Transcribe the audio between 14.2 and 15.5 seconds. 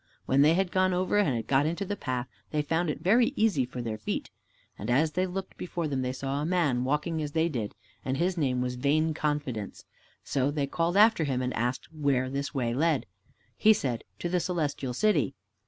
the Celestial City."